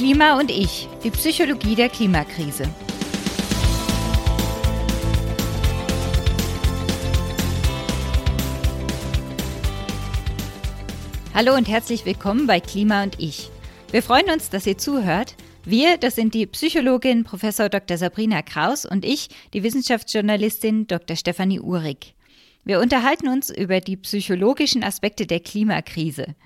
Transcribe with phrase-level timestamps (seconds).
[0.00, 2.64] Klima und ich, die Psychologie der Klimakrise.
[11.34, 13.50] Hallo und herzlich willkommen bei Klima und ich.
[13.90, 15.34] Wir freuen uns, dass ihr zuhört.
[15.66, 17.42] Wir, das sind die Psychologin Prof.
[17.42, 17.98] Dr.
[17.98, 21.14] Sabrina Kraus und ich, die Wissenschaftsjournalistin Dr.
[21.14, 22.14] Stefanie Uhrig.
[22.64, 26.36] Wir unterhalten uns über die psychologischen Aspekte der Klimakrise.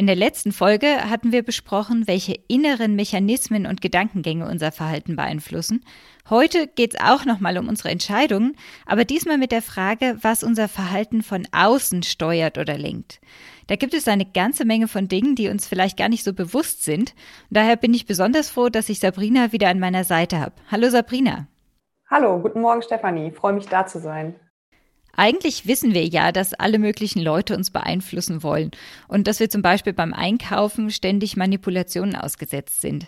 [0.00, 5.84] In der letzten Folge hatten wir besprochen, welche inneren Mechanismen und Gedankengänge unser Verhalten beeinflussen.
[6.30, 10.68] Heute geht es auch nochmal um unsere Entscheidungen, aber diesmal mit der Frage, was unser
[10.68, 13.20] Verhalten von außen steuert oder lenkt.
[13.66, 16.82] Da gibt es eine ganze Menge von Dingen, die uns vielleicht gar nicht so bewusst
[16.82, 17.14] sind.
[17.50, 20.54] Daher bin ich besonders froh, dass ich Sabrina wieder an meiner Seite habe.
[20.70, 21.46] Hallo Sabrina.
[22.08, 23.32] Hallo, guten Morgen Stefanie.
[23.32, 24.34] Freue mich da zu sein.
[25.20, 28.70] Eigentlich wissen wir ja, dass alle möglichen Leute uns beeinflussen wollen
[29.06, 33.06] und dass wir zum Beispiel beim Einkaufen ständig Manipulationen ausgesetzt sind.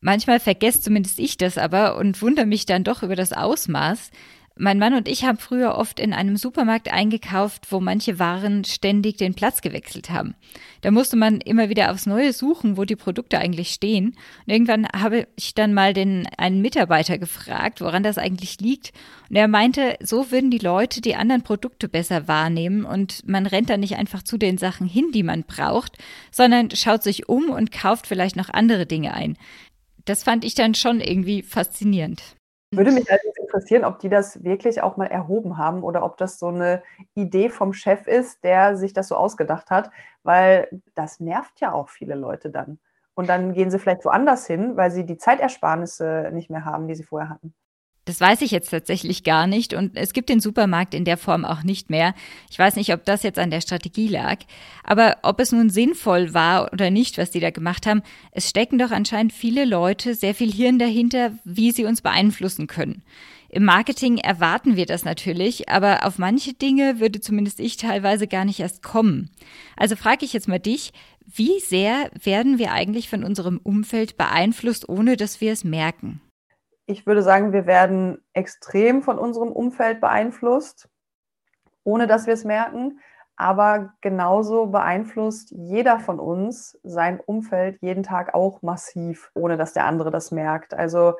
[0.00, 4.12] Manchmal vergesse zumindest ich das aber und wundere mich dann doch über das Ausmaß.
[4.56, 9.16] Mein Mann und ich haben früher oft in einem Supermarkt eingekauft, wo manche Waren ständig
[9.16, 10.34] den Platz gewechselt haben.
[10.82, 14.08] Da musste man immer wieder aufs Neue suchen, wo die Produkte eigentlich stehen.
[14.46, 18.92] Und irgendwann habe ich dann mal den einen Mitarbeiter gefragt, woran das eigentlich liegt.
[19.30, 23.70] Und er meinte, so würden die Leute die anderen Produkte besser wahrnehmen und man rennt
[23.70, 25.96] dann nicht einfach zu den Sachen hin, die man braucht,
[26.30, 29.38] sondern schaut sich um und kauft vielleicht noch andere Dinge ein.
[30.04, 32.22] Das fand ich dann schon irgendwie faszinierend.
[32.74, 36.38] Würde mich allerdings interessieren, ob die das wirklich auch mal erhoben haben oder ob das
[36.38, 36.82] so eine
[37.14, 39.90] Idee vom Chef ist, der sich das so ausgedacht hat,
[40.22, 42.78] weil das nervt ja auch viele Leute dann.
[43.14, 46.94] Und dann gehen sie vielleicht woanders hin, weil sie die Zeitersparnisse nicht mehr haben, die
[46.94, 47.52] sie vorher hatten.
[48.04, 51.44] Das weiß ich jetzt tatsächlich gar nicht und es gibt den Supermarkt in der Form
[51.44, 52.14] auch nicht mehr.
[52.50, 54.38] Ich weiß nicht, ob das jetzt an der Strategie lag,
[54.82, 58.76] aber ob es nun sinnvoll war oder nicht, was die da gemacht haben, es stecken
[58.76, 63.04] doch anscheinend viele Leute sehr viel Hirn dahinter, wie sie uns beeinflussen können.
[63.48, 68.44] Im Marketing erwarten wir das natürlich, aber auf manche Dinge würde zumindest ich teilweise gar
[68.44, 69.30] nicht erst kommen.
[69.76, 70.92] Also frage ich jetzt mal dich,
[71.26, 76.20] wie sehr werden wir eigentlich von unserem Umfeld beeinflusst, ohne dass wir es merken?
[76.92, 80.88] Ich würde sagen, wir werden extrem von unserem Umfeld beeinflusst,
[81.84, 83.00] ohne dass wir es merken.
[83.34, 89.86] Aber genauso beeinflusst jeder von uns sein Umfeld jeden Tag auch massiv, ohne dass der
[89.86, 90.74] andere das merkt.
[90.74, 91.14] Also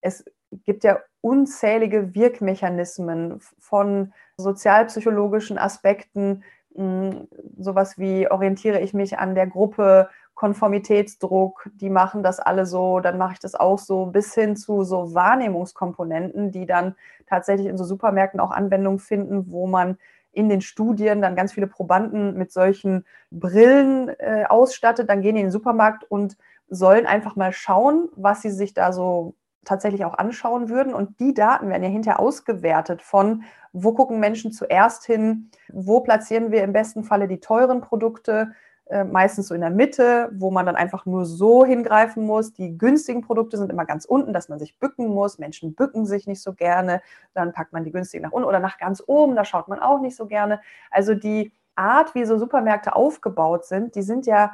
[0.00, 0.24] es
[0.64, 6.42] gibt ja unzählige Wirkmechanismen von sozialpsychologischen Aspekten,
[6.74, 7.28] hm,
[7.58, 13.18] sowas wie orientiere ich mich an der Gruppe, Konformitätsdruck, die machen das alle so, dann
[13.18, 16.94] mache ich das auch so, bis hin zu so Wahrnehmungskomponenten, die dann
[17.26, 19.98] tatsächlich in so Supermärkten auch Anwendung finden, wo man
[20.30, 25.08] in den Studien dann ganz viele Probanden mit solchen Brillen äh, ausstattet.
[25.08, 26.36] Dann gehen die in den Supermarkt und
[26.68, 29.34] sollen einfach mal schauen, was sie sich da so
[29.64, 30.94] tatsächlich auch anschauen würden.
[30.94, 36.52] Und die Daten werden ja hinterher ausgewertet von, wo gucken Menschen zuerst hin, wo platzieren
[36.52, 38.52] wir im besten Falle die teuren Produkte,
[38.90, 42.54] äh, meistens so in der Mitte, wo man dann einfach nur so hingreifen muss.
[42.54, 45.38] Die günstigen Produkte sind immer ganz unten, dass man sich bücken muss.
[45.38, 47.02] Menschen bücken sich nicht so gerne.
[47.34, 50.00] Dann packt man die günstigen nach unten oder nach ganz oben, da schaut man auch
[50.00, 50.60] nicht so gerne.
[50.90, 54.52] Also die Art, wie so Supermärkte aufgebaut sind, die sind ja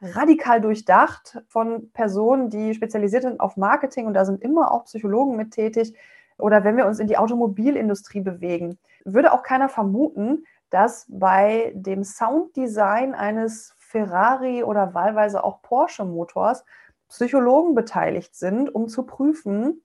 [0.00, 5.36] radikal durchdacht von Personen, die spezialisiert sind auf Marketing und da sind immer auch Psychologen
[5.36, 5.94] mit tätig.
[6.38, 12.02] Oder wenn wir uns in die Automobilindustrie bewegen, würde auch keiner vermuten, dass bei dem
[12.02, 16.64] Sounddesign eines Ferrari oder wahlweise auch Porsche Motors
[17.08, 19.82] Psychologen beteiligt sind, um zu prüfen,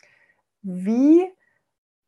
[0.64, 1.32] wie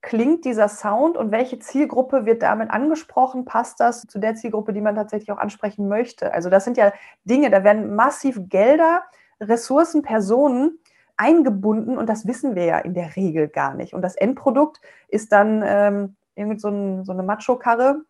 [0.01, 3.45] klingt dieser Sound und welche Zielgruppe wird damit angesprochen?
[3.45, 6.33] Passt das zu der Zielgruppe, die man tatsächlich auch ansprechen möchte?
[6.33, 6.91] Also das sind ja
[7.23, 9.03] Dinge, da werden massiv Gelder,
[9.39, 10.79] Ressourcen, Personen
[11.17, 13.93] eingebunden und das wissen wir ja in der Regel gar nicht.
[13.93, 18.01] Und das Endprodukt ist dann ähm, irgendwie so, ein, so eine Macho-Karre,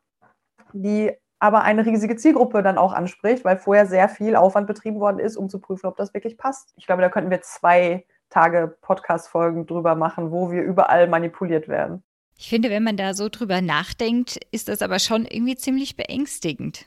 [0.71, 5.17] die aber eine riesige Zielgruppe dann auch anspricht, weil vorher sehr viel Aufwand betrieben worden
[5.17, 6.71] ist, um zu prüfen, ob das wirklich passt.
[6.77, 12.03] Ich glaube, da könnten wir zwei Tage Podcast-Folgen drüber machen, wo wir überall manipuliert werden.
[12.37, 16.85] Ich finde, wenn man da so drüber nachdenkt, ist das aber schon irgendwie ziemlich beängstigend.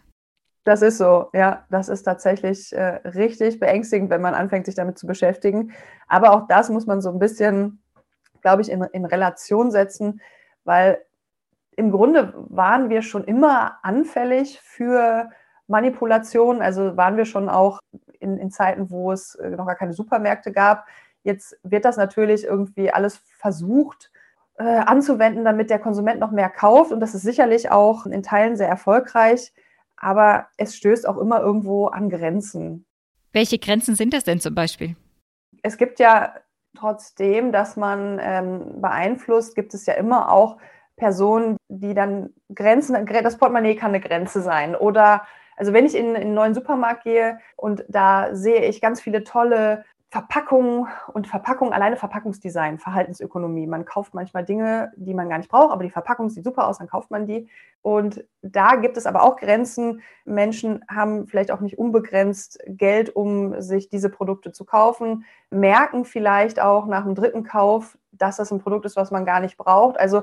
[0.62, 4.98] Das ist so, ja, das ist tatsächlich äh, richtig beängstigend, wenn man anfängt, sich damit
[4.98, 5.72] zu beschäftigen.
[6.06, 7.82] Aber auch das muss man so ein bisschen,
[8.40, 10.20] glaube ich, in, in Relation setzen,
[10.62, 11.04] weil
[11.76, 15.30] im Grunde waren wir schon immer anfällig für
[15.66, 16.62] Manipulation.
[16.62, 17.80] Also waren wir schon auch
[18.20, 20.86] in, in Zeiten, wo es äh, noch gar keine Supermärkte gab.
[21.22, 24.10] Jetzt wird das natürlich irgendwie alles versucht
[24.56, 26.92] äh, anzuwenden, damit der Konsument noch mehr kauft.
[26.92, 29.52] Und das ist sicherlich auch in Teilen sehr erfolgreich.
[29.96, 32.84] Aber es stößt auch immer irgendwo an Grenzen.
[33.32, 34.96] Welche Grenzen sind das denn zum Beispiel?
[35.62, 36.34] Es gibt ja
[36.76, 40.58] trotzdem, dass man ähm, beeinflusst, gibt es ja immer auch
[40.96, 44.76] Personen, die dann Grenzen, das Portemonnaie kann eine Grenze sein.
[44.76, 45.22] Oder
[45.56, 49.24] also wenn ich in, in einen neuen Supermarkt gehe und da sehe ich ganz viele
[49.24, 53.66] tolle Verpackung und Verpackung, alleine Verpackungsdesign, Verhaltensökonomie.
[53.66, 56.78] Man kauft manchmal Dinge, die man gar nicht braucht, aber die Verpackung sieht super aus,
[56.78, 57.48] dann kauft man die.
[57.82, 60.02] Und da gibt es aber auch Grenzen.
[60.24, 66.60] Menschen haben vielleicht auch nicht unbegrenzt Geld, um sich diese Produkte zu kaufen, merken vielleicht
[66.60, 69.98] auch nach dem dritten Kauf, dass das ein Produkt ist, was man gar nicht braucht.
[69.98, 70.22] Also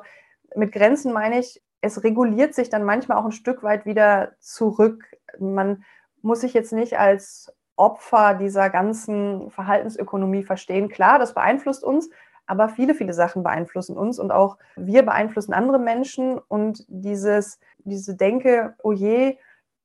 [0.56, 5.06] mit Grenzen meine ich, es reguliert sich dann manchmal auch ein Stück weit wieder zurück.
[5.40, 5.84] Man
[6.22, 10.90] muss sich jetzt nicht als Opfer dieser ganzen Verhaltensökonomie verstehen.
[10.90, 12.10] Klar, das beeinflusst uns,
[12.46, 18.16] aber viele, viele Sachen beeinflussen uns und auch wir beeinflussen andere Menschen und dieses, diese
[18.16, 19.38] Denke, oh je,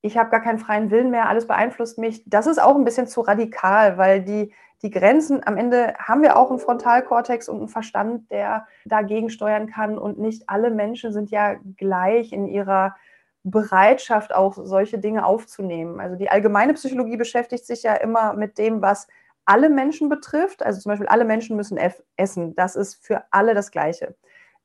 [0.07, 3.07] ich habe gar keinen freien Willen mehr, alles beeinflusst mich, das ist auch ein bisschen
[3.07, 7.69] zu radikal, weil die, die Grenzen, am Ende haben wir auch einen Frontalkortex und einen
[7.69, 12.95] Verstand, der dagegen steuern kann und nicht alle Menschen sind ja gleich in ihrer
[13.43, 16.01] Bereitschaft, auch solche Dinge aufzunehmen.
[16.01, 19.07] Also die allgemeine Psychologie beschäftigt sich ja immer mit dem, was
[19.45, 20.65] alle Menschen betrifft.
[20.65, 21.79] Also zum Beispiel alle Menschen müssen
[22.17, 22.57] essen.
[22.57, 24.17] Das ist für alle das Gleiche.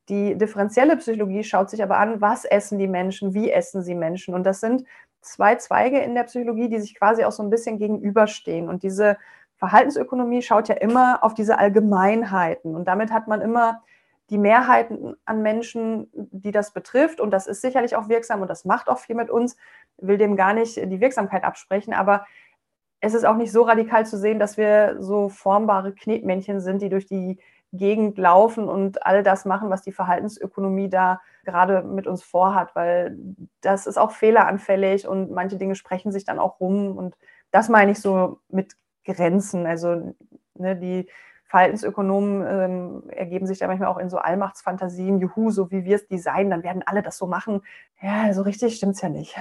[0.09, 4.33] Die differenzielle Psychologie schaut sich aber an, was essen die Menschen, wie essen sie Menschen.
[4.33, 4.83] Und das sind
[5.21, 8.69] zwei Zweige in der Psychologie, die sich quasi auch so ein bisschen gegenüberstehen.
[8.69, 9.18] Und diese
[9.57, 12.75] Verhaltensökonomie schaut ja immer auf diese Allgemeinheiten.
[12.75, 13.81] Und damit hat man immer
[14.31, 18.63] die Mehrheiten an Menschen, die das betrifft, und das ist sicherlich auch wirksam und das
[18.63, 19.57] macht auch viel mit uns,
[19.97, 22.25] will dem gar nicht die Wirksamkeit absprechen, aber
[23.01, 26.89] es ist auch nicht so radikal zu sehen, dass wir so formbare Knetmännchen sind, die
[26.89, 27.39] durch die
[27.73, 33.18] Gegend laufen und all das machen, was die Verhaltensökonomie da gerade mit uns vorhat, weil
[33.62, 37.15] das ist auch fehleranfällig und manche Dinge sprechen sich dann auch rum und
[37.51, 38.75] das meine ich so mit
[39.06, 39.65] Grenzen.
[39.65, 40.13] Also
[40.56, 41.07] ne, die
[41.45, 46.07] Verhaltensökonomen ähm, ergeben sich da manchmal auch in so Allmachtsfantasien, juhu, so wie wir es
[46.07, 47.62] designen, dann werden alle das so machen.
[48.01, 49.35] Ja, so richtig stimmt es ja nicht.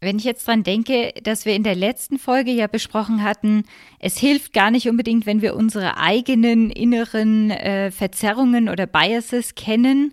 [0.00, 3.64] Wenn ich jetzt dran denke, dass wir in der letzten Folge ja besprochen hatten,
[3.98, 10.12] es hilft gar nicht unbedingt, wenn wir unsere eigenen inneren äh, Verzerrungen oder Biases kennen,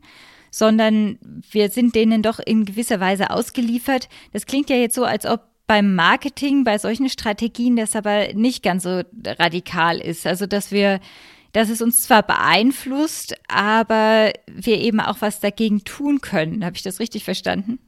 [0.52, 1.18] sondern
[1.52, 4.08] wir sind denen doch in gewisser Weise ausgeliefert.
[4.32, 8.64] Das klingt ja jetzt so, als ob beim Marketing, bei solchen Strategien, das aber nicht
[8.64, 10.28] ganz so radikal ist.
[10.28, 11.00] Also, dass wir,
[11.52, 16.64] dass es uns zwar beeinflusst, aber wir eben auch was dagegen tun können.
[16.64, 17.80] Habe ich das richtig verstanden?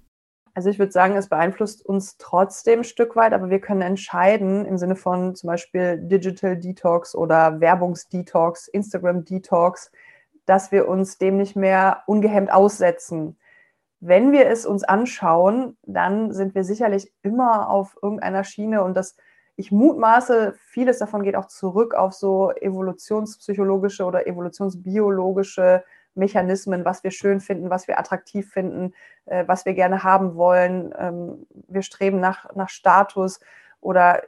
[0.56, 4.66] Also ich würde sagen, es beeinflusst uns trotzdem ein Stück weit, aber wir können entscheiden
[4.66, 9.92] im Sinne von zum Beispiel Digital Detox oder Werbungsdetox, Instagram Detox,
[10.46, 13.38] dass wir uns dem nicht mehr ungehemmt aussetzen.
[14.00, 19.18] Wenn wir es uns anschauen, dann sind wir sicherlich immer auf irgendeiner Schiene und das,
[19.58, 25.84] ich mutmaße, vieles davon geht auch zurück auf so evolutionspsychologische oder evolutionsbiologische
[26.16, 28.94] Mechanismen, was wir schön finden, was wir attraktiv finden,
[29.26, 30.94] äh, was wir gerne haben wollen.
[30.98, 33.40] Ähm, wir streben nach, nach Status
[33.82, 34.24] oder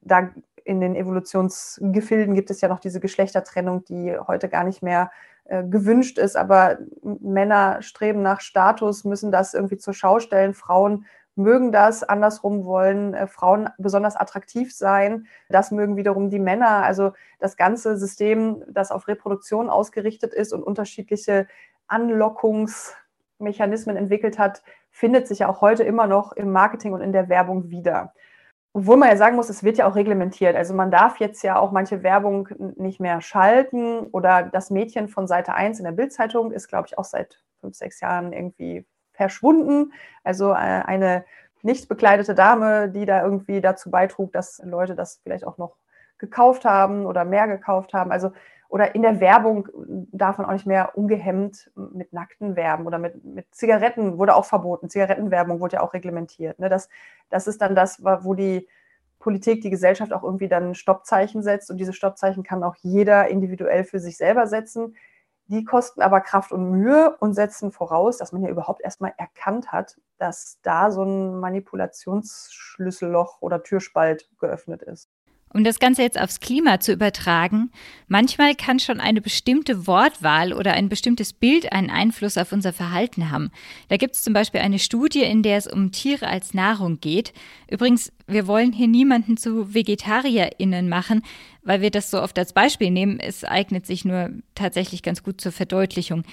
[0.00, 0.30] da
[0.64, 5.10] in den Evolutionsgefilden gibt es ja noch diese Geschlechtertrennung, die heute gar nicht mehr
[5.44, 10.54] äh, gewünscht ist, aber Männer streben nach Status, müssen das irgendwie zur Schau stellen.
[10.54, 15.26] Frauen mögen das, andersrum wollen äh, Frauen besonders attraktiv sein.
[15.48, 16.84] Das mögen wiederum die Männer.
[16.84, 21.46] Also das ganze System, das auf Reproduktion ausgerichtet ist und unterschiedliche
[21.86, 27.28] Anlockungsmechanismen entwickelt hat, findet sich ja auch heute immer noch im Marketing und in der
[27.28, 28.12] Werbung wieder.
[28.74, 30.56] Obwohl man ja sagen muss, es wird ja auch reglementiert.
[30.56, 35.26] Also man darf jetzt ja auch manche Werbung nicht mehr schalten oder das Mädchen von
[35.26, 38.86] Seite 1 in der Bildzeitung ist, glaube ich, auch seit fünf, sechs Jahren irgendwie
[39.22, 39.92] verschwunden.
[40.24, 41.24] Also äh, eine
[41.62, 45.76] nicht bekleidete Dame, die da irgendwie dazu beitrug, dass Leute das vielleicht auch noch
[46.18, 48.10] gekauft haben oder mehr gekauft haben.
[48.10, 48.32] Also
[48.68, 49.68] oder in der Werbung
[50.12, 54.46] darf man auch nicht mehr ungehemmt mit Nackten werben oder mit, mit Zigaretten wurde auch
[54.46, 54.88] verboten.
[54.88, 56.58] Zigarettenwerbung wurde ja auch reglementiert.
[56.58, 56.68] Ne?
[56.68, 56.88] Das,
[57.28, 58.66] das ist dann das, wo die
[59.20, 63.84] Politik, die Gesellschaft auch irgendwie dann Stoppzeichen setzt und diese Stoppzeichen kann auch jeder individuell
[63.84, 64.96] für sich selber setzen.
[65.52, 69.70] Die kosten aber Kraft und Mühe und setzen voraus, dass man ja überhaupt erstmal erkannt
[69.70, 75.10] hat, dass da so ein Manipulationsschlüsselloch oder Türspalt geöffnet ist.
[75.54, 77.70] Um das Ganze jetzt aufs Klima zu übertragen,
[78.08, 83.30] manchmal kann schon eine bestimmte Wortwahl oder ein bestimmtes Bild einen Einfluss auf unser Verhalten
[83.30, 83.50] haben.
[83.88, 87.34] Da gibt es zum Beispiel eine Studie, in der es um Tiere als Nahrung geht.
[87.70, 91.22] Übrigens, wir wollen hier niemanden zu VegetarierInnen machen,
[91.62, 93.20] weil wir das so oft als Beispiel nehmen.
[93.20, 96.24] Es eignet sich nur tatsächlich ganz gut zur Verdeutlichung.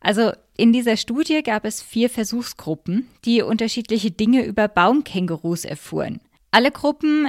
[0.00, 6.20] Also in dieser Studie gab es vier Versuchsgruppen, die unterschiedliche Dinge über Baumkängurus erfuhren.
[6.52, 7.28] Alle Gruppen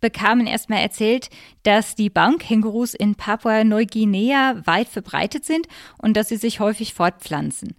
[0.00, 1.30] bekamen erstmal erzählt,
[1.62, 5.66] dass die Baumkängurus in Papua-Neuguinea weit verbreitet sind
[5.98, 7.74] und dass sie sich häufig fortpflanzen.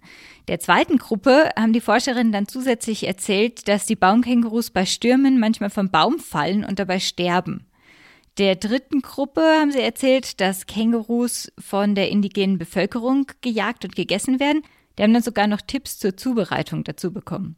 [0.48, 5.70] Der zweiten Gruppe haben die Forscherinnen dann zusätzlich erzählt, dass die Baumkängurus bei Stürmen manchmal
[5.70, 7.66] vom Baum fallen und dabei sterben.
[8.38, 14.40] Der dritten Gruppe haben sie erzählt, dass Kängurus von der indigenen Bevölkerung gejagt und gegessen
[14.40, 14.62] werden.
[14.96, 17.56] Die haben dann sogar noch Tipps zur Zubereitung dazu bekommen.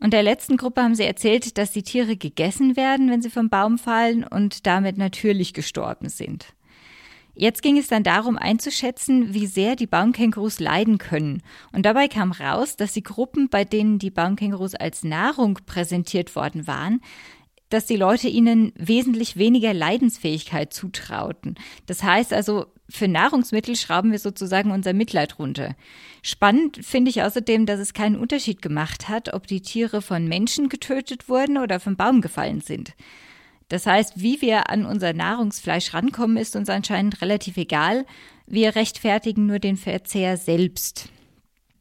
[0.00, 3.48] Und der letzten Gruppe haben sie erzählt, dass die Tiere gegessen werden, wenn sie vom
[3.48, 6.46] Baum fallen und damit natürlich gestorben sind.
[7.40, 11.42] Jetzt ging es dann darum einzuschätzen, wie sehr die Baumkängurus leiden können.
[11.70, 16.66] Und dabei kam raus, dass die Gruppen, bei denen die Baumkängurus als Nahrung präsentiert worden
[16.66, 17.00] waren,
[17.68, 21.56] dass die Leute ihnen wesentlich weniger Leidensfähigkeit zutrauten.
[21.86, 25.76] Das heißt also, für Nahrungsmittel schrauben wir sozusagen unser Mitleid runter.
[26.22, 30.68] Spannend finde ich außerdem, dass es keinen Unterschied gemacht hat, ob die Tiere von Menschen
[30.68, 32.94] getötet wurden oder vom Baum gefallen sind.
[33.68, 38.06] Das heißt, wie wir an unser Nahrungsfleisch rankommen, ist uns anscheinend relativ egal.
[38.46, 41.10] Wir rechtfertigen nur den Verzehr selbst.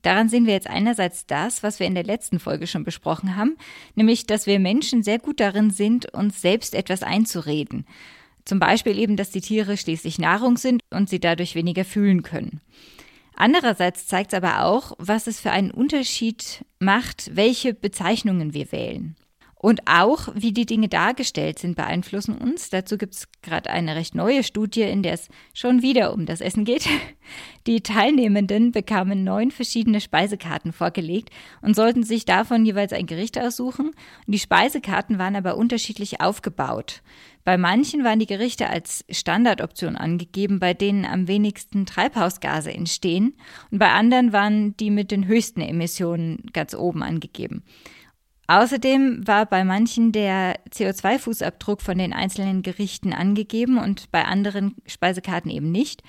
[0.01, 3.57] Daran sehen wir jetzt einerseits das, was wir in der letzten Folge schon besprochen haben,
[3.95, 7.85] nämlich, dass wir Menschen sehr gut darin sind, uns selbst etwas einzureden.
[8.45, 12.61] Zum Beispiel eben, dass die Tiere schließlich Nahrung sind und sie dadurch weniger fühlen können.
[13.35, 19.15] Andererseits zeigt es aber auch, was es für einen Unterschied macht, welche Bezeichnungen wir wählen.
[19.59, 22.69] Und auch, wie die Dinge dargestellt sind, beeinflussen uns.
[22.69, 26.41] Dazu gibt es gerade eine recht neue Studie, in der es schon wieder um das
[26.41, 26.87] Essen geht.
[27.67, 33.91] Die Teilnehmenden bekamen neun verschiedene Speisekarten vorgelegt und sollten sich davon jeweils ein Gericht aussuchen.
[34.27, 37.01] Die Speisekarten waren aber unterschiedlich aufgebaut.
[37.43, 43.35] Bei manchen waren die Gerichte als Standardoption angegeben, bei denen am wenigsten Treibhausgase entstehen.
[43.71, 47.63] Und bei anderen waren die mit den höchsten Emissionen ganz oben angegeben.
[48.47, 55.51] Außerdem war bei manchen der CO2-Fußabdruck von den einzelnen Gerichten angegeben und bei anderen Speisekarten
[55.51, 56.01] eben nicht.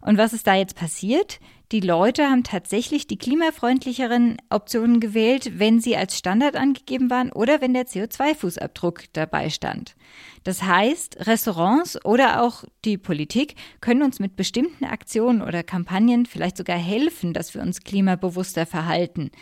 [0.00, 1.40] Und was ist da jetzt passiert?
[1.72, 7.60] Die Leute haben tatsächlich die klimafreundlicheren Optionen gewählt, wenn sie als Standard angegeben waren oder
[7.60, 9.96] wenn der CO2-Fußabdruck dabei stand.
[10.44, 16.56] Das heißt, Restaurants oder auch die Politik können uns mit bestimmten Aktionen oder Kampagnen vielleicht
[16.56, 19.32] sogar helfen, dass wir uns klimabewusster verhalten.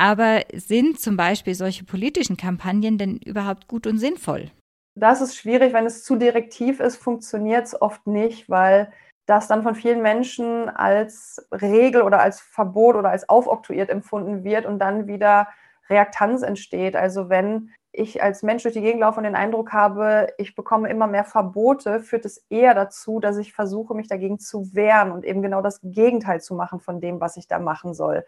[0.00, 4.50] Aber sind zum Beispiel solche politischen Kampagnen denn überhaupt gut und sinnvoll?
[4.98, 8.90] Das ist schwierig, wenn es zu direktiv ist, funktioniert es oft nicht, weil
[9.26, 14.64] das dann von vielen Menschen als Regel oder als Verbot oder als aufoktroyiert empfunden wird
[14.64, 15.48] und dann wieder
[15.90, 16.96] Reaktanz entsteht.
[16.96, 20.88] Also wenn ich als Mensch durch die Gegend laufe und den Eindruck habe, ich bekomme
[20.88, 25.26] immer mehr Verbote, führt es eher dazu, dass ich versuche, mich dagegen zu wehren und
[25.26, 28.24] eben genau das Gegenteil zu machen von dem, was ich da machen soll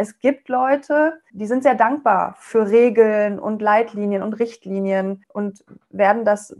[0.00, 6.24] es gibt Leute, die sind sehr dankbar für Regeln und Leitlinien und Richtlinien und werden
[6.24, 6.56] das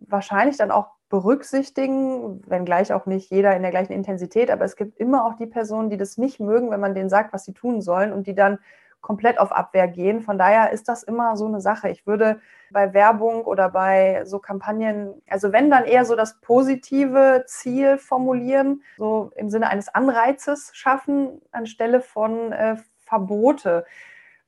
[0.00, 4.98] wahrscheinlich dann auch berücksichtigen, wenngleich auch nicht jeder in der gleichen Intensität, aber es gibt
[4.98, 7.82] immer auch die Personen, die das nicht mögen, wenn man denen sagt, was sie tun
[7.82, 8.58] sollen und die dann
[9.00, 10.22] komplett auf Abwehr gehen.
[10.22, 11.88] Von daher ist das immer so eine Sache.
[11.88, 12.40] Ich würde
[12.70, 18.82] bei Werbung oder bei so Kampagnen, also wenn dann eher so das positive Ziel formulieren,
[18.98, 23.86] so im Sinne eines Anreizes schaffen, anstelle von äh, Verbote.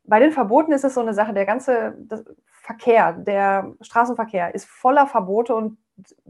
[0.04, 1.97] Bei den Verboten ist es so eine Sache, der ganze
[2.50, 5.78] Verkehr, der Straßenverkehr ist voller Verbote und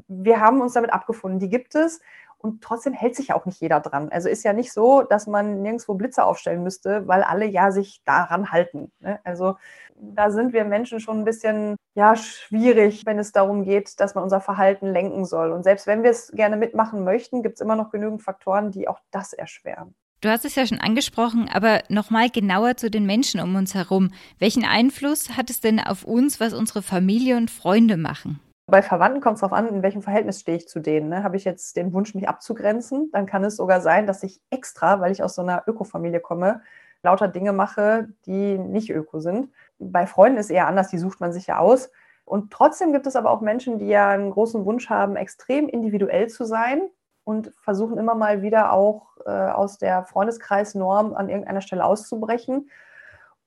[0.09, 1.39] wir haben uns damit abgefunden.
[1.39, 2.01] Die gibt es
[2.43, 4.09] und trotzdem hält sich auch nicht jeder dran.
[4.11, 8.01] Also ist ja nicht so, dass man nirgendwo Blitze aufstellen müsste, weil alle ja sich
[8.05, 8.91] daran halten.
[9.01, 9.21] Ne?
[9.25, 9.57] Also
[9.95, 14.25] da sind wir Menschen schon ein bisschen ja schwierig, wenn es darum geht, dass man
[14.25, 15.53] unser Verhalten lenken soll.
[15.53, 18.89] Und selbst wenn wir es gerne mitmachen möchten, gibt es immer noch genügend Faktoren, die
[18.89, 19.95] auch das erschweren.
[20.23, 24.13] Du hast es ja schon angesprochen, aber nochmal genauer zu den Menschen um uns herum.
[24.39, 28.41] Welchen Einfluss hat es denn auf uns, was unsere Familie und Freunde machen?
[28.71, 31.09] Bei Verwandten kommt es darauf an, in welchem Verhältnis stehe ich zu denen.
[31.09, 31.25] Ne?
[31.25, 35.01] Habe ich jetzt den Wunsch, mich abzugrenzen, dann kann es sogar sein, dass ich extra,
[35.01, 36.63] weil ich aus so einer Ökofamilie komme,
[37.03, 39.51] lauter Dinge mache, die nicht öko sind.
[39.79, 41.91] Bei Freunden ist es eher anders, die sucht man sich ja aus.
[42.25, 46.29] Und trotzdem gibt es aber auch Menschen, die ja einen großen Wunsch haben, extrem individuell
[46.29, 46.83] zu sein
[47.25, 52.71] und versuchen immer mal wieder auch äh, aus der Freundeskreisnorm an irgendeiner Stelle auszubrechen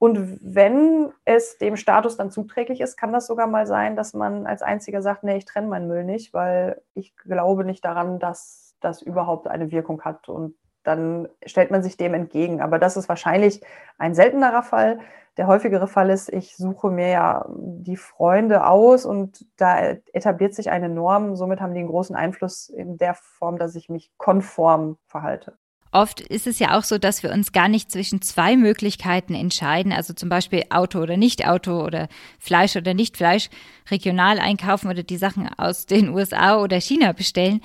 [0.04, 4.46] und wenn es dem Status dann zuträglich ist, kann das sogar mal sein, dass man
[4.46, 8.76] als Einziger sagt, nee, ich trenne meinen Müll nicht, weil ich glaube nicht daran, dass
[8.82, 10.28] das überhaupt eine Wirkung hat.
[10.28, 12.60] Und dann stellt man sich dem entgegen.
[12.60, 13.62] Aber das ist wahrscheinlich
[13.98, 15.00] ein seltenerer Fall.
[15.38, 19.80] Der häufigere Fall ist, ich suche mir ja die Freunde aus und da
[20.12, 21.38] etabliert sich eine Norm.
[21.38, 25.58] Somit haben die einen großen Einfluss in der Form, dass ich mich konform verhalte.
[25.94, 29.92] Oft ist es ja auch so, dass wir uns gar nicht zwischen zwei Möglichkeiten entscheiden,
[29.92, 32.10] also zum Beispiel Auto oder Nicht-Auto oder
[32.40, 33.50] Fleisch oder Nicht-Fleisch,
[33.92, 37.62] regional einkaufen oder die Sachen aus den USA oder China bestellen.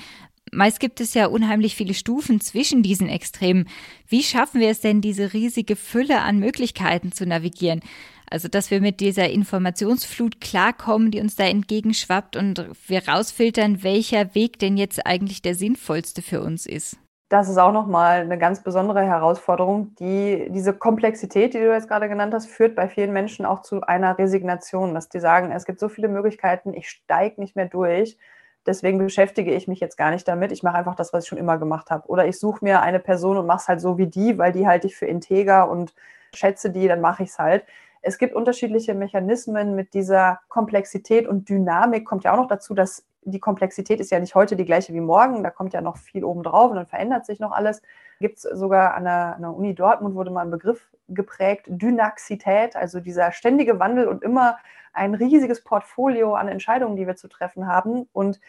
[0.52, 3.66] Meist gibt es ja unheimlich viele Stufen zwischen diesen Extremen.
[4.06, 7.80] Wie schaffen wir es denn, diese riesige Fülle an Möglichkeiten zu navigieren?
[8.30, 14.34] Also, dass wir mit dieser Informationsflut klarkommen, die uns da entgegenschwappt und wir rausfiltern, welcher
[14.34, 18.62] Weg denn jetzt eigentlich der sinnvollste für uns ist das ist auch nochmal eine ganz
[18.62, 19.94] besondere Herausforderung.
[19.96, 23.82] Die, diese Komplexität, die du jetzt gerade genannt hast, führt bei vielen Menschen auch zu
[23.82, 28.16] einer Resignation, dass die sagen, es gibt so viele Möglichkeiten, ich steige nicht mehr durch.
[28.66, 30.52] Deswegen beschäftige ich mich jetzt gar nicht damit.
[30.52, 32.08] Ich mache einfach das, was ich schon immer gemacht habe.
[32.08, 34.66] Oder ich suche mir eine Person und mache es halt so wie die, weil die
[34.66, 35.94] halte ich für integer und
[36.34, 37.64] schätze die, dann mache ich es halt.
[38.00, 42.06] Es gibt unterschiedliche Mechanismen mit dieser Komplexität und Dynamik.
[42.06, 45.00] Kommt ja auch noch dazu, dass die Komplexität ist ja nicht heute die gleiche wie
[45.00, 47.82] morgen, da kommt ja noch viel obendrauf und dann verändert sich noch alles.
[48.20, 52.76] Gibt es sogar an der, an der, Uni Dortmund wurde mal ein Begriff geprägt, Dynaxität,
[52.76, 54.58] also dieser ständige Wandel und immer
[54.92, 58.08] ein riesiges Portfolio an Entscheidungen, die wir zu treffen haben.
[58.12, 58.40] Und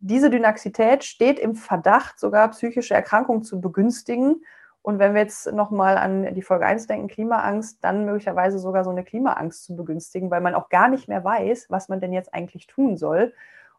[0.00, 4.42] diese Dynaxität steht im Verdacht, sogar psychische Erkrankungen zu begünstigen.
[4.82, 8.90] Und wenn wir jetzt nochmal an die Folge 1 denken, Klimaangst, dann möglicherweise sogar so
[8.90, 12.32] eine Klimaangst zu begünstigen, weil man auch gar nicht mehr weiß, was man denn jetzt
[12.32, 13.34] eigentlich tun soll.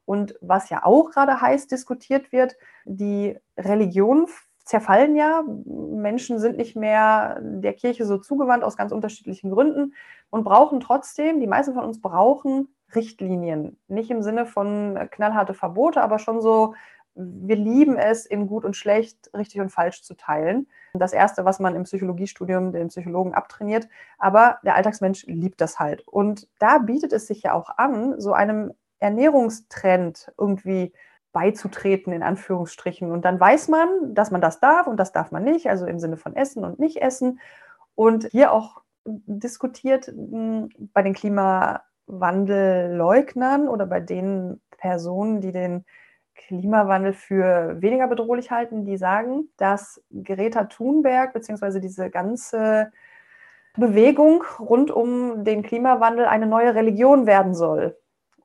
[0.09, 4.25] Und was ja auch gerade heiß diskutiert wird, die Religionen
[4.65, 5.43] zerfallen ja.
[5.43, 9.93] Menschen sind nicht mehr der Kirche so zugewandt aus ganz unterschiedlichen Gründen
[10.31, 13.77] und brauchen trotzdem, die meisten von uns brauchen Richtlinien.
[13.87, 16.73] Nicht im Sinne von knallharte Verbote, aber schon so,
[17.13, 20.65] wir lieben es, in gut und schlecht, richtig und falsch zu teilen.
[20.95, 23.87] Das Erste, was man im Psychologiestudium den Psychologen abtrainiert.
[24.17, 26.07] Aber der Alltagsmensch liebt das halt.
[26.07, 30.93] Und da bietet es sich ja auch an, so einem Ernährungstrend irgendwie
[31.31, 33.11] beizutreten, in Anführungsstrichen.
[33.11, 35.99] Und dann weiß man, dass man das darf und das darf man nicht, also im
[35.99, 37.39] Sinne von Essen und Nicht-Essen.
[37.95, 45.85] Und hier auch diskutiert hm, bei den Klimawandelleugnern oder bei den Personen, die den
[46.35, 51.79] Klimawandel für weniger bedrohlich halten, die sagen, dass Greta Thunberg bzw.
[51.79, 52.91] diese ganze
[53.75, 57.97] Bewegung rund um den Klimawandel eine neue Religion werden soll.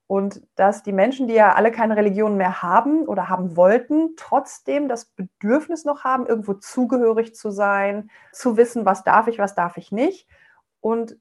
[0.06, 4.88] Und dass die Menschen, die ja alle keine Religion mehr haben oder haben wollten, trotzdem
[4.88, 9.78] das Bedürfnis noch haben, irgendwo zugehörig zu sein, zu wissen, was darf ich, was darf
[9.78, 10.28] ich nicht.
[10.80, 11.16] Und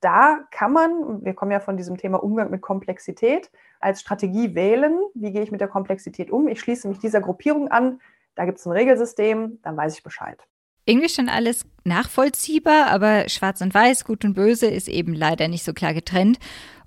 [0.00, 4.98] da kann man, wir kommen ja von diesem Thema Umgang mit Komplexität, als Strategie wählen,
[5.14, 6.48] wie gehe ich mit der Komplexität um.
[6.48, 8.00] Ich schließe mich dieser Gruppierung an,
[8.34, 10.46] da gibt es ein Regelsystem, dann weiß ich Bescheid.
[10.86, 15.64] Irgendwie schon alles nachvollziehbar, aber schwarz und weiß, gut und böse ist eben leider nicht
[15.64, 16.38] so klar getrennt.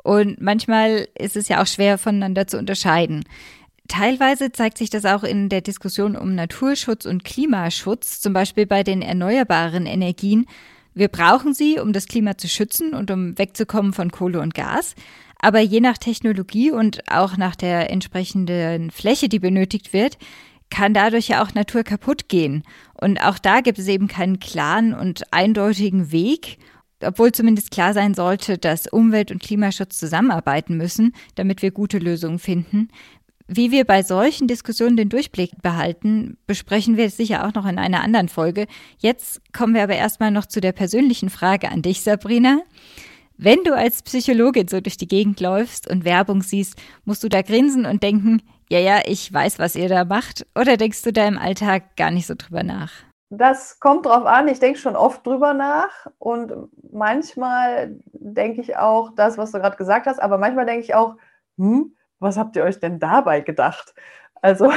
[0.04, 3.26] Und manchmal ist es ja auch schwer voneinander zu unterscheiden.
[3.90, 8.84] Teilweise zeigt sich das auch in der Diskussion um Naturschutz und Klimaschutz, zum Beispiel bei
[8.84, 10.46] den erneuerbaren Energien.
[10.94, 14.96] Wir brauchen sie, um das Klima zu schützen und um wegzukommen von Kohle und Gas.
[15.42, 20.18] Aber je nach Technologie und auch nach der entsprechenden Fläche, die benötigt wird,
[20.70, 22.64] kann dadurch ja auch Natur kaputt gehen.
[22.94, 26.58] Und auch da gibt es eben keinen klaren und eindeutigen Weg
[27.04, 32.40] obwohl zumindest klar sein sollte, dass Umwelt- und Klimaschutz zusammenarbeiten müssen, damit wir gute Lösungen
[32.40, 32.90] finden.
[33.48, 38.04] Wie wir bei solchen Diskussionen den Durchblick behalten, besprechen wir sicher auch noch in einer
[38.04, 38.68] anderen Folge.
[39.00, 42.62] Jetzt kommen wir aber erstmal noch zu der persönlichen Frage an dich, Sabrina.
[43.38, 47.42] Wenn du als Psychologin so durch die Gegend läufst und Werbung siehst, musst du da
[47.42, 51.28] grinsen und denken, ja, ja, ich weiß, was ihr da macht, oder denkst du da
[51.28, 52.92] im Alltag gar nicht so drüber nach?
[53.32, 54.48] Das kommt drauf an.
[54.48, 56.52] Ich denke schon oft drüber nach und
[56.92, 61.16] manchmal denke ich auch das, was du gerade gesagt hast, aber manchmal denke ich auch,
[61.58, 63.94] hm, was habt ihr euch denn dabei gedacht?
[64.42, 64.72] Also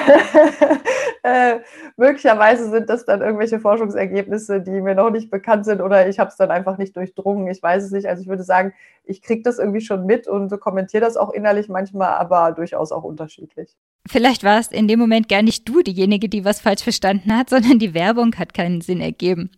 [1.23, 1.61] äh,
[1.97, 6.31] möglicherweise sind das dann irgendwelche Forschungsergebnisse, die mir noch nicht bekannt sind oder ich habe
[6.31, 7.49] es dann einfach nicht durchdrungen.
[7.49, 8.07] Ich weiß es nicht.
[8.07, 8.73] Also ich würde sagen,
[9.05, 13.05] ich kriege das irgendwie schon mit und kommentiere das auch innerlich manchmal, aber durchaus auch
[13.05, 13.77] unterschiedlich.
[14.09, 17.79] Vielleicht warst in dem Moment gar nicht du diejenige, die was falsch verstanden hat, sondern
[17.79, 19.51] die Werbung hat keinen Sinn ergeben.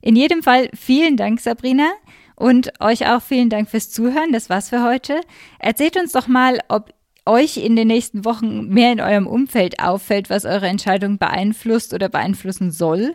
[0.00, 1.90] In jedem Fall vielen Dank, Sabrina.
[2.38, 4.30] Und euch auch vielen Dank fürs Zuhören.
[4.32, 5.20] Das war's für heute.
[5.58, 6.92] Erzählt uns doch mal, ob
[7.26, 12.08] euch in den nächsten Wochen mehr in eurem Umfeld auffällt, was eure Entscheidung beeinflusst oder
[12.08, 13.14] beeinflussen soll.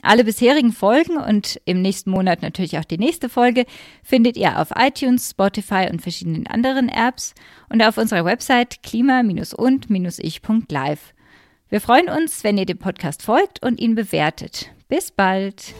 [0.00, 3.64] Alle bisherigen Folgen und im nächsten Monat natürlich auch die nächste Folge
[4.02, 7.32] findet ihr auf iTunes, Spotify und verschiedenen anderen Apps
[7.70, 11.14] und auf unserer Website klima-und-ich.live.
[11.70, 14.70] Wir freuen uns, wenn ihr dem Podcast folgt und ihn bewertet.
[14.88, 15.74] Bis bald!